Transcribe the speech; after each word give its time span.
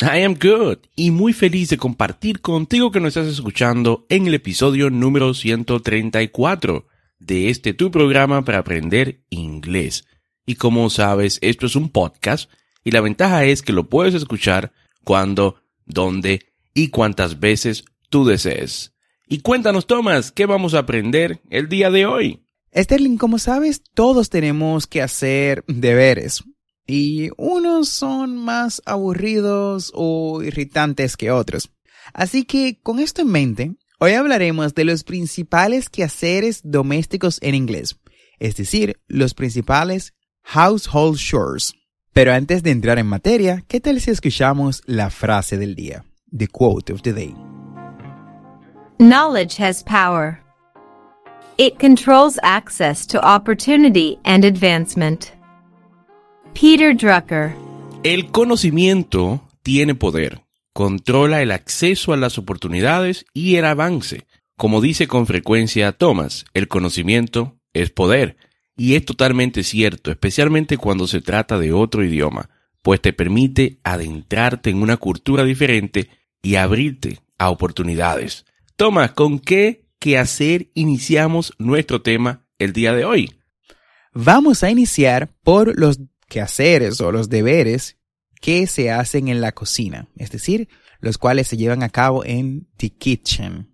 I 0.00 0.22
am 0.22 0.34
good 0.34 0.78
y 0.94 1.10
muy 1.10 1.32
feliz 1.32 1.70
de 1.70 1.76
compartir 1.76 2.40
contigo 2.40 2.92
que 2.92 3.00
nos 3.00 3.16
estás 3.16 3.32
escuchando 3.32 4.06
en 4.08 4.28
el 4.28 4.34
episodio 4.34 4.90
número 4.90 5.34
134 5.34 6.86
de 7.18 7.50
este 7.50 7.74
tu 7.74 7.90
programa 7.90 8.44
para 8.44 8.58
aprender 8.58 9.24
inglés. 9.28 10.06
Y 10.46 10.54
como 10.54 10.88
sabes, 10.88 11.40
esto 11.42 11.66
es 11.66 11.74
un 11.74 11.88
podcast 11.88 12.48
y 12.84 12.92
la 12.92 13.00
ventaja 13.00 13.44
es 13.44 13.60
que 13.60 13.72
lo 13.72 13.88
puedes 13.88 14.14
escuchar 14.14 14.70
cuando, 15.02 15.56
dónde 15.84 16.46
y 16.74 16.90
cuántas 16.90 17.40
veces 17.40 17.84
tú 18.08 18.24
desees. 18.24 18.94
Y 19.26 19.40
cuéntanos, 19.40 19.88
Thomas, 19.88 20.30
¿qué 20.30 20.46
vamos 20.46 20.74
a 20.74 20.78
aprender 20.78 21.40
el 21.50 21.68
día 21.68 21.90
de 21.90 22.06
hoy? 22.06 22.44
Sterling, 22.72 23.16
como 23.16 23.40
sabes, 23.40 23.82
todos 23.94 24.30
tenemos 24.30 24.86
que 24.86 25.02
hacer 25.02 25.64
deberes 25.66 26.44
y 26.88 27.28
unos 27.36 27.90
son 27.90 28.38
más 28.38 28.82
aburridos 28.86 29.92
o 29.94 30.42
irritantes 30.42 31.16
que 31.18 31.30
otros. 31.30 31.70
Así 32.14 32.44
que 32.44 32.80
con 32.82 32.98
esto 32.98 33.20
en 33.20 33.28
mente, 33.28 33.74
hoy 34.00 34.12
hablaremos 34.12 34.74
de 34.74 34.86
los 34.86 35.04
principales 35.04 35.90
quehaceres 35.90 36.62
domésticos 36.64 37.38
en 37.42 37.54
inglés, 37.54 38.00
es 38.38 38.56
decir, 38.56 38.98
los 39.06 39.34
principales 39.34 40.14
household 40.42 41.18
chores. 41.18 41.74
Pero 42.14 42.32
antes 42.32 42.62
de 42.62 42.70
entrar 42.70 42.98
en 42.98 43.06
materia, 43.06 43.62
¿qué 43.68 43.80
tal 43.80 44.00
si 44.00 44.10
escuchamos 44.10 44.82
la 44.86 45.10
frase 45.10 45.58
del 45.58 45.74
día? 45.74 46.04
The 46.36 46.48
quote 46.48 46.90
of 46.90 47.02
the 47.02 47.12
day. 47.12 47.34
Knowledge 48.98 49.62
has 49.62 49.84
power. 49.84 50.42
It 51.58 51.78
controls 51.78 52.38
access 52.42 53.06
to 53.08 53.20
opportunity 53.20 54.18
and 54.24 54.44
advancement. 54.44 55.37
Peter 56.60 56.96
Drucker. 56.96 57.54
El 58.02 58.32
conocimiento 58.32 59.48
tiene 59.62 59.94
poder, 59.94 60.42
controla 60.72 61.40
el 61.40 61.52
acceso 61.52 62.12
a 62.12 62.16
las 62.16 62.36
oportunidades 62.36 63.26
y 63.32 63.54
el 63.54 63.64
avance. 63.64 64.26
Como 64.56 64.80
dice 64.80 65.06
con 65.06 65.28
frecuencia 65.28 65.92
Thomas, 65.92 66.46
el 66.54 66.66
conocimiento 66.66 67.60
es 67.74 67.90
poder. 67.90 68.36
Y 68.76 68.96
es 68.96 69.04
totalmente 69.04 69.62
cierto, 69.62 70.10
especialmente 70.10 70.78
cuando 70.78 71.06
se 71.06 71.20
trata 71.20 71.60
de 71.60 71.72
otro 71.72 72.02
idioma, 72.02 72.50
pues 72.82 73.00
te 73.00 73.12
permite 73.12 73.78
adentrarte 73.84 74.70
en 74.70 74.82
una 74.82 74.96
cultura 74.96 75.44
diferente 75.44 76.10
y 76.42 76.56
abrirte 76.56 77.20
a 77.38 77.50
oportunidades. 77.50 78.46
Thomas, 78.74 79.12
¿con 79.12 79.38
qué 79.38 79.84
quehacer 80.00 80.70
iniciamos 80.74 81.52
nuestro 81.58 82.02
tema 82.02 82.46
el 82.58 82.72
día 82.72 82.92
de 82.94 83.04
hoy? 83.04 83.32
Vamos 84.12 84.64
a 84.64 84.70
iniciar 84.70 85.28
por 85.44 85.78
los 85.78 86.00
quehaceres 86.28 87.00
o 87.00 87.10
los 87.12 87.28
deberes 87.28 87.96
que 88.40 88.66
se 88.66 88.90
hacen 88.90 89.28
en 89.28 89.40
la 89.40 89.52
cocina, 89.52 90.08
es 90.16 90.30
decir, 90.30 90.68
los 91.00 91.18
cuales 91.18 91.48
se 91.48 91.56
llevan 91.56 91.82
a 91.82 91.88
cabo 91.88 92.24
en 92.24 92.68
The 92.76 92.90
Kitchen. 92.90 93.68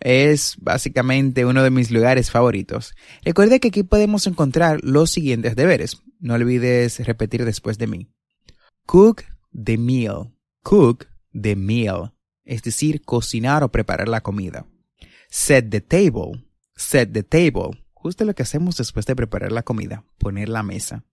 Es 0.00 0.56
básicamente 0.58 1.44
uno 1.44 1.62
de 1.62 1.70
mis 1.70 1.92
lugares 1.92 2.30
favoritos. 2.30 2.94
Recuerda 3.24 3.60
que 3.60 3.68
aquí 3.68 3.84
podemos 3.84 4.26
encontrar 4.26 4.80
los 4.82 5.10
siguientes 5.10 5.54
deberes. 5.54 6.02
No 6.18 6.34
olvides 6.34 6.98
repetir 7.06 7.44
después 7.44 7.78
de 7.78 7.86
mí. 7.86 8.08
Cook 8.84 9.22
the 9.52 9.78
meal. 9.78 10.34
Cook 10.64 11.06
the 11.40 11.54
meal. 11.54 12.12
Es 12.44 12.62
decir, 12.62 13.02
cocinar 13.02 13.62
o 13.62 13.70
preparar 13.70 14.08
la 14.08 14.22
comida. 14.22 14.66
Set 15.30 15.70
the 15.70 15.80
table. 15.80 16.44
Set 16.74 17.12
the 17.12 17.22
table. 17.22 17.84
Justo 17.92 18.24
lo 18.24 18.34
que 18.34 18.42
hacemos 18.42 18.76
después 18.76 19.06
de 19.06 19.14
preparar 19.14 19.52
la 19.52 19.62
comida. 19.62 20.04
Poner 20.18 20.48
la 20.48 20.64
mesa. 20.64 21.04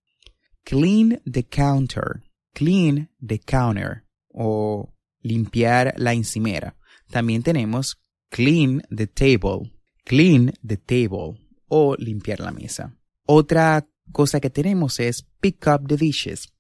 Clean 0.66 1.22
the 1.26 1.44
counter. 1.44 2.24
Clean 2.54 3.10
the 3.20 3.40
counter. 3.40 4.06
O 4.34 4.94
limpiar 5.22 5.94
la 5.98 6.14
encimera. 6.14 6.76
También 7.10 7.44
tenemos 7.44 7.98
clean 8.30 8.84
the 8.90 9.08
table. 9.08 9.72
Clean 10.06 10.54
the 10.66 10.78
table. 10.78 11.40
O 11.68 11.96
limpiar 11.98 12.40
la 12.40 12.52
mesa. 12.52 12.96
Otra 13.26 13.88
cosa 14.12 14.40
que 14.40 14.50
tenemos 14.50 15.00
es 15.00 15.24
pick 15.40 15.68
up 15.68 15.88
the 15.88 15.98
dishes. 15.98 16.52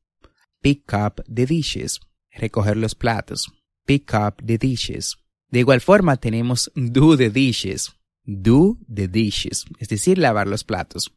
Pick 0.61 0.93
up 0.93 1.23
the 1.27 1.45
dishes. 1.45 1.99
Recoger 2.31 2.77
los 2.77 2.95
platos. 2.95 3.51
Pick 3.85 4.13
up 4.13 4.43
the 4.45 4.57
dishes. 4.57 5.17
De 5.49 5.59
igual 5.59 5.81
forma 5.81 6.17
tenemos 6.17 6.71
do 6.75 7.17
the 7.17 7.29
dishes. 7.29 7.91
Do 8.23 8.77
the 8.87 9.07
dishes. 9.07 9.66
Es 9.79 9.89
decir, 9.89 10.17
lavar 10.17 10.47
los 10.47 10.63
platos. 10.63 11.11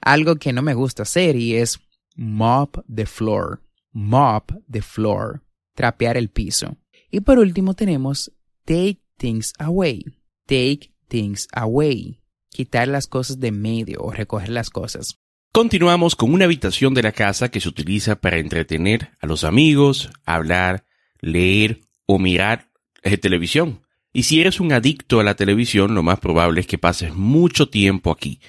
Algo 0.00 0.36
que 0.36 0.52
no 0.52 0.62
me 0.62 0.74
gusta 0.74 1.02
hacer 1.02 1.36
y 1.36 1.56
es 1.56 1.78
mop 2.18 2.84
the 2.92 3.06
floor, 3.06 3.62
mop 3.92 4.52
the 4.70 4.82
floor, 4.82 5.42
trapear 5.74 6.16
el 6.16 6.28
piso. 6.28 6.76
Y 7.10 7.20
por 7.20 7.38
último 7.38 7.74
tenemos 7.74 8.32
take 8.64 9.00
things 9.16 9.54
away, 9.58 10.04
take 10.46 10.92
things 11.06 11.46
away, 11.52 12.20
quitar 12.50 12.88
las 12.88 13.06
cosas 13.06 13.38
de 13.38 13.52
medio 13.52 14.00
o 14.02 14.10
recoger 14.10 14.50
las 14.50 14.68
cosas. 14.68 15.16
Continuamos 15.52 16.16
con 16.16 16.34
una 16.34 16.44
habitación 16.44 16.92
de 16.92 17.02
la 17.02 17.12
casa 17.12 17.50
que 17.50 17.60
se 17.60 17.68
utiliza 17.68 18.16
para 18.16 18.38
entretener 18.38 19.12
a 19.20 19.26
los 19.26 19.44
amigos, 19.44 20.10
hablar, 20.26 20.84
leer 21.20 21.80
o 22.06 22.18
mirar 22.18 22.68
eh, 23.02 23.16
televisión. 23.16 23.80
Y 24.12 24.24
si 24.24 24.40
eres 24.40 24.60
un 24.60 24.72
adicto 24.72 25.20
a 25.20 25.24
la 25.24 25.36
televisión, 25.36 25.94
lo 25.94 26.02
más 26.02 26.18
probable 26.18 26.60
es 26.60 26.66
que 26.66 26.78
pases 26.78 27.14
mucho 27.14 27.68
tiempo 27.68 28.10
aquí. 28.10 28.40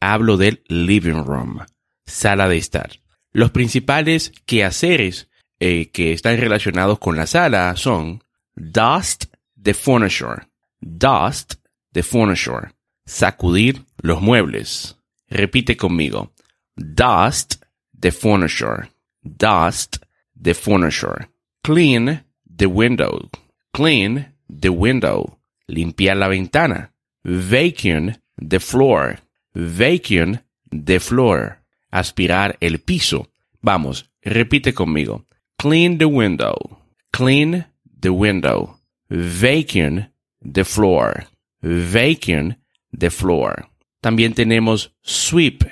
Hablo 0.00 0.36
del 0.36 0.62
living 0.68 1.24
room, 1.24 1.60
sala 2.04 2.48
de 2.48 2.56
estar. 2.56 2.90
Los 3.32 3.50
principales 3.50 4.32
quehaceres 4.44 5.30
eh, 5.58 5.90
que 5.90 6.12
están 6.12 6.36
relacionados 6.38 6.98
con 6.98 7.16
la 7.16 7.26
sala 7.26 7.74
son 7.76 8.22
dust 8.56 9.26
the 9.60 9.72
furniture, 9.72 10.46
dust 10.80 11.54
the 11.92 12.02
furniture, 12.02 12.72
sacudir 13.06 13.86
los 14.02 14.20
muebles. 14.20 14.98
Repite 15.30 15.76
conmigo, 15.76 16.32
dust 16.76 17.62
the 17.98 18.10
furniture, 18.10 18.90
dust 19.22 19.96
the 20.40 20.52
furniture, 20.52 21.28
clean 21.62 22.24
the 22.44 22.66
window, 22.66 23.30
clean 23.72 24.34
the 24.48 24.68
window, 24.68 25.38
limpiar 25.68 26.16
la 26.16 26.28
ventana, 26.28 26.92
vacuum 27.24 28.14
the 28.36 28.60
floor, 28.60 29.20
vacuum 29.54 30.40
the 30.70 30.98
floor 30.98 31.61
aspirar 31.92 32.56
el 32.60 32.80
piso. 32.80 33.30
Vamos, 33.60 34.10
repite 34.22 34.74
conmigo. 34.74 35.26
Clean 35.56 35.98
the 35.98 36.06
window. 36.06 36.80
Clean 37.12 37.66
the 38.00 38.10
window. 38.10 38.80
Vacuum 39.08 40.08
the 40.40 40.64
floor. 40.64 41.26
Vacuum 41.62 42.56
the 42.98 43.10
floor. 43.10 43.68
También 44.00 44.34
tenemos 44.34 44.92
sweep 45.02 45.64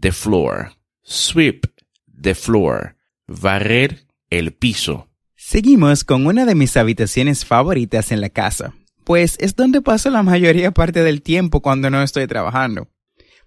the 0.00 0.12
floor. 0.12 0.72
Sweep 1.02 1.66
the 2.06 2.34
floor. 2.34 2.96
Barrer 3.26 4.06
el 4.30 4.54
piso. 4.54 5.08
Seguimos 5.36 6.04
con 6.04 6.26
una 6.26 6.46
de 6.46 6.54
mis 6.54 6.76
habitaciones 6.78 7.44
favoritas 7.44 8.12
en 8.12 8.22
la 8.22 8.30
casa, 8.30 8.74
pues 9.04 9.36
es 9.40 9.54
donde 9.54 9.82
paso 9.82 10.08
la 10.08 10.22
mayoría 10.22 10.70
parte 10.70 11.02
del 11.02 11.20
tiempo 11.20 11.60
cuando 11.60 11.90
no 11.90 12.02
estoy 12.02 12.26
trabajando. 12.26 12.88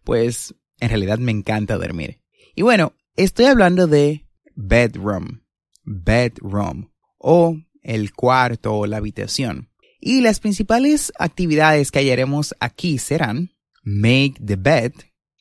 Pues 0.03 0.53
en 0.79 0.89
realidad 0.89 1.19
me 1.19 1.31
encanta 1.31 1.77
dormir. 1.77 2.21
Y 2.55 2.61
bueno, 2.61 2.93
estoy 3.15 3.45
hablando 3.45 3.87
de 3.87 4.25
bedroom, 4.55 5.41
bedroom 5.83 6.89
o 7.17 7.57
el 7.81 8.13
cuarto 8.13 8.75
o 8.75 8.87
la 8.87 8.97
habitación. 8.97 9.69
Y 9.99 10.21
las 10.21 10.39
principales 10.39 11.11
actividades 11.17 11.91
que 11.91 11.99
hallaremos 11.99 12.55
aquí 12.59 12.97
serán 12.97 13.51
make 13.83 14.35
the 14.45 14.55
bed, 14.55 14.93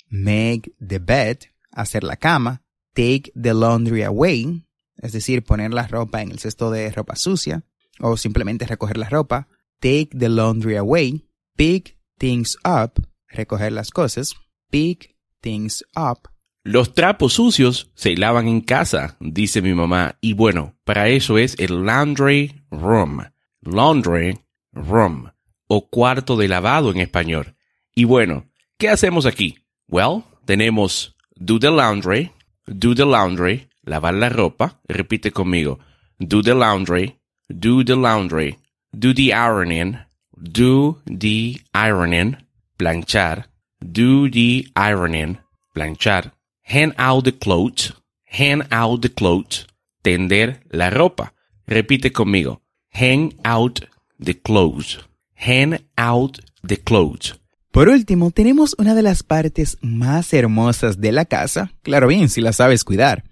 make 0.08 0.72
the 0.86 0.98
bed, 0.98 1.38
hacer 1.72 2.04
la 2.04 2.16
cama, 2.16 2.62
take 2.94 3.32
the 3.40 3.52
laundry 3.52 4.02
away, 4.02 4.64
es 4.98 5.12
decir, 5.12 5.44
poner 5.44 5.74
la 5.74 5.86
ropa 5.86 6.22
en 6.22 6.30
el 6.30 6.38
cesto 6.38 6.70
de 6.70 6.90
ropa 6.90 7.16
sucia 7.16 7.64
o 8.00 8.16
simplemente 8.16 8.66
recoger 8.66 8.96
la 8.96 9.08
ropa, 9.08 9.48
take 9.80 10.10
the 10.16 10.28
laundry 10.28 10.76
away, 10.76 11.28
pick 11.56 11.98
things 12.18 12.56
up, 12.64 13.02
recoger 13.28 13.72
las 13.72 13.90
cosas, 13.90 14.34
pick 14.70 15.15
things 15.46 15.84
up. 15.94 16.28
Los 16.64 16.94
trapos 16.94 17.34
sucios 17.34 17.88
se 17.94 18.16
lavan 18.16 18.48
en 18.48 18.60
casa, 18.60 19.16
dice 19.20 19.62
mi 19.62 19.72
mamá, 19.72 20.16
y 20.20 20.32
bueno, 20.32 20.74
para 20.82 21.08
eso 21.08 21.38
es 21.38 21.54
el 21.60 21.86
laundry 21.86 22.64
room. 22.72 23.22
Laundry 23.62 24.40
room. 24.72 25.30
O 25.68 25.88
cuarto 25.88 26.36
de 26.36 26.48
lavado 26.48 26.90
en 26.90 26.98
español. 26.98 27.54
Y 27.94 28.04
bueno, 28.04 28.46
¿qué 28.78 28.88
hacemos 28.88 29.26
aquí? 29.26 29.58
Well, 29.88 30.24
tenemos 30.44 31.14
do 31.36 31.60
the 31.60 31.70
laundry, 31.70 32.32
do 32.66 32.96
the 32.96 33.04
laundry, 33.04 33.68
lavar 33.84 34.14
la 34.14 34.28
ropa. 34.28 34.80
Repite 34.88 35.30
conmigo. 35.30 35.78
Do 36.18 36.42
the 36.42 36.54
laundry, 36.54 37.16
do 37.48 37.84
the 37.84 37.94
laundry, 37.94 38.58
do 38.90 39.14
the 39.14 39.32
ironing, 39.32 39.98
do 40.36 41.00
the 41.06 41.60
ironing, 41.72 42.36
planchar, 42.76 43.46
do 43.80 44.30
the 44.30 44.68
ironing, 44.74 45.38
planchar, 45.74 46.32
hang 46.62 46.92
out 46.98 47.24
the 47.24 47.32
clothes, 47.32 47.92
hang 48.24 48.62
out 48.70 49.02
the 49.02 49.08
clothes, 49.08 49.66
tender 50.02 50.60
la 50.70 50.90
ropa. 50.90 51.32
Repite 51.66 52.12
conmigo. 52.12 52.62
Hang 52.90 53.34
out 53.44 53.80
the 54.18 54.34
clothes. 54.34 55.00
Hang 55.34 55.80
out 55.96 56.38
the 56.62 56.76
clothes. 56.76 57.34
Por 57.72 57.88
último, 57.88 58.30
tenemos 58.30 58.74
una 58.78 58.94
de 58.94 59.02
las 59.02 59.22
partes 59.22 59.76
más 59.82 60.32
hermosas 60.32 60.98
de 60.98 61.12
la 61.12 61.26
casa, 61.26 61.72
claro 61.82 62.06
bien, 62.06 62.30
si 62.30 62.40
la 62.40 62.54
sabes 62.54 62.84
cuidar. 62.84 63.24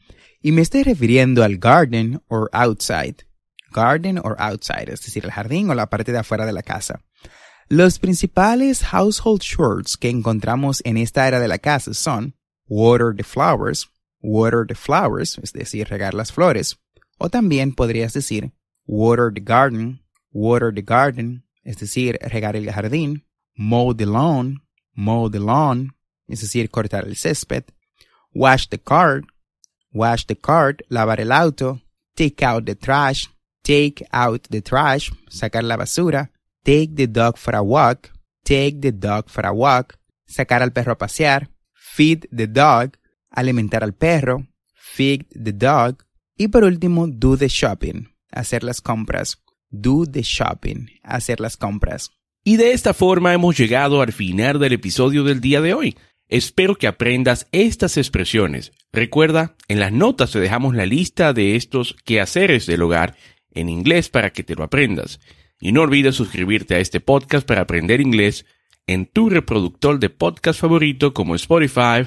Y 0.43 0.53
me 0.53 0.61
estoy 0.61 0.83
refiriendo 0.83 1.43
al 1.43 1.57
garden 1.57 2.21
or 2.29 2.51
outside. 2.53 3.25
Garden 3.73 4.19
or 4.19 4.37
outside, 4.39 4.93
es 4.93 5.03
decir, 5.03 5.25
el 5.25 5.31
jardín 5.31 5.71
o 5.71 5.75
la 5.75 5.89
parte 5.89 6.13
de 6.13 6.19
afuera 6.19 6.45
de 6.45 6.53
la 6.53 6.63
casa. 6.63 7.01
Los 7.69 7.99
principales 7.99 8.83
household 8.93 9.41
chores 9.41 9.97
que 9.97 10.11
encontramos 10.11 10.83
en 10.85 10.99
esta 10.99 11.25
área 11.25 11.41
de 11.41 11.49
la 11.49 11.59
casa 11.59 11.95
son 11.95 12.35
water 12.69 13.15
the 13.17 13.25
flowers, 13.25 13.89
water 14.21 14.67
the 14.67 14.75
flowers, 14.75 15.39
es 15.43 15.53
decir, 15.53 15.89
regar 15.89 16.13
las 16.13 16.31
flores. 16.31 16.77
O 17.19 17.31
también 17.31 17.75
podrías 17.75 18.13
decir 18.13 18.53
water 18.87 19.33
the 19.33 19.41
garden, 19.41 20.03
water 20.31 20.73
the 20.73 20.83
garden, 20.83 21.45
es 21.63 21.79
decir, 21.79 22.19
regar 22.21 22.55
el 22.55 22.71
jardín. 22.71 23.25
Mow 23.57 23.95
the 23.95 24.05
lawn, 24.05 24.61
mow 24.95 25.31
the 25.31 25.39
lawn, 25.39 25.95
es 26.29 26.41
decir, 26.41 26.69
cortar 26.71 27.07
el 27.07 27.17
césped. 27.17 27.65
Wash 28.35 28.69
the 28.69 28.79
car, 28.79 29.23
wash 29.93 30.27
the 30.27 30.37
car, 30.37 30.77
lavar 30.91 31.21
el 31.21 31.33
auto. 31.33 31.81
Take 32.15 32.45
out 32.45 32.67
the 32.67 32.75
trash, 32.75 33.29
take 33.63 34.07
out 34.13 34.47
the 34.51 34.61
trash, 34.61 35.11
sacar 35.31 35.63
la 35.63 35.77
basura. 35.77 36.31
Take 36.65 36.95
the 36.95 37.07
dog 37.07 37.37
for 37.37 37.55
a 37.55 37.63
walk, 37.63 38.09
take 38.43 38.81
the 38.81 38.91
dog 38.91 39.29
for 39.29 39.45
a 39.47 39.53
walk. 39.53 39.99
Sacar 40.27 40.63
al 40.63 40.73
perro 40.73 40.93
a 40.93 40.99
pasear. 40.99 41.51
Feed 41.75 42.27
the 42.35 42.47
dog, 42.47 42.97
alimentar 43.31 43.85
al 43.85 43.93
perro. 43.93 44.47
Feed 44.75 45.27
the 45.31 45.53
dog. 45.53 46.05
Y 46.37 46.49
por 46.49 46.65
último, 46.65 47.07
do 47.07 47.37
the 47.37 47.49
shopping, 47.49 48.09
hacer 48.33 48.65
las 48.65 48.81
compras. 48.81 49.43
Do 49.69 50.07
the 50.11 50.23
shopping, 50.23 50.87
hacer 51.03 51.39
las 51.39 51.59
compras. 51.59 52.11
Y 52.43 52.57
de 52.57 52.73
esta 52.73 52.95
forma 52.95 53.35
hemos 53.35 53.57
llegado 53.59 54.01
al 54.01 54.13
final 54.13 54.59
del 54.59 54.73
episodio 54.73 55.23
del 55.23 55.41
día 55.41 55.61
de 55.61 55.75
hoy. 55.75 55.97
Espero 56.29 56.77
que 56.77 56.87
aprendas 56.87 57.47
estas 57.53 57.99
expresiones. 57.99 58.73
Recuerda, 58.91 59.55
en 59.69 59.81
las 59.81 59.93
notas 59.93 60.33
te 60.33 60.41
dejamos 60.41 60.75
la 60.75 60.87
lista 60.87 61.35
de 61.35 61.57
estos 61.57 61.95
quehaceres 62.05 62.67
del 62.67 62.83
hogar 62.83 63.17
en 63.51 63.69
inglés 63.69 64.09
para 64.09 64.31
que 64.31 64.43
te 64.43 64.55
lo 64.55 64.65
aprendas. 64.65 65.21
Y 65.65 65.73
no 65.73 65.81
olvides 65.81 66.15
suscribirte 66.15 66.75
a 66.75 66.79
este 66.79 67.01
podcast 67.01 67.49
para 67.49 67.63
aprender 67.63 68.03
inglés 68.03 68.45
en 68.87 69.07
tu 69.07 69.31
reproductor 69.31 69.99
de 69.99 70.11
podcast 70.11 70.61
favorito 70.61 71.15
como 71.15 71.35
Spotify, 71.37 72.07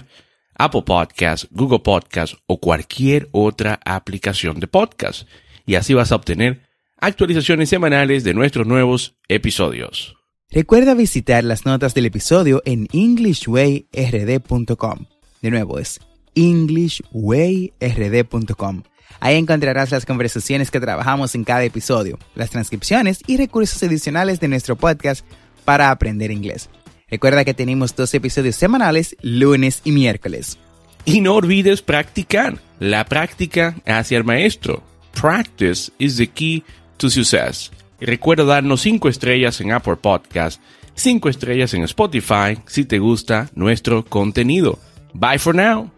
Apple 0.53 0.83
Podcasts, 0.83 1.47
Google 1.49 1.79
Podcasts 1.79 2.37
o 2.45 2.59
cualquier 2.59 3.29
otra 3.31 3.79
aplicación 3.83 4.59
de 4.59 4.67
podcast. 4.67 5.27
Y 5.65 5.73
así 5.73 5.95
vas 5.95 6.11
a 6.11 6.17
obtener 6.17 6.67
actualizaciones 6.97 7.69
semanales 7.69 8.23
de 8.23 8.35
nuestros 8.35 8.67
nuevos 8.67 9.15
episodios. 9.27 10.15
Recuerda 10.51 10.93
visitar 10.93 11.43
las 11.43 11.65
notas 11.65 11.95
del 11.95 12.05
episodio 12.05 12.61
en 12.63 12.87
englishwayrd.com. 12.93 15.05
De 15.41 15.49
nuevo 15.49 15.79
es 15.79 15.99
englishwayrd.com. 16.35 18.83
Ahí 19.19 19.35
encontrarás 19.35 19.91
las 19.91 20.05
conversaciones 20.05 20.71
que 20.71 20.79
trabajamos 20.79 21.35
en 21.35 21.43
cada 21.43 21.63
episodio, 21.63 22.19
las 22.35 22.49
transcripciones 22.49 23.19
y 23.27 23.37
recursos 23.37 23.81
adicionales 23.83 24.39
de 24.39 24.47
nuestro 24.47 24.75
podcast 24.75 25.25
para 25.65 25.91
aprender 25.91 26.31
inglés. 26.31 26.69
Recuerda 27.09 27.45
que 27.45 27.53
tenemos 27.53 27.95
dos 27.95 28.13
episodios 28.13 28.55
semanales, 28.55 29.15
lunes 29.21 29.81
y 29.83 29.91
miércoles. 29.91 30.57
Y 31.05 31.21
no 31.21 31.35
olvides 31.35 31.81
practicar. 31.81 32.57
La 32.79 33.05
práctica 33.05 33.75
hacia 33.85 34.17
el 34.17 34.23
maestro. 34.23 34.83
Practice 35.19 35.91
is 35.97 36.17
the 36.17 36.27
key 36.27 36.63
to 36.97 37.09
success. 37.09 37.71
Recuerda 37.99 38.43
darnos 38.43 38.81
5 38.81 39.09
estrellas 39.09 39.59
en 39.61 39.71
Apple 39.71 39.95
Podcast, 39.95 40.61
5 40.95 41.29
estrellas 41.29 41.73
en 41.73 41.83
Spotify 41.83 42.59
si 42.67 42.85
te 42.85 42.99
gusta 42.99 43.49
nuestro 43.55 44.05
contenido. 44.05 44.77
Bye 45.13 45.39
for 45.39 45.55
now. 45.55 45.89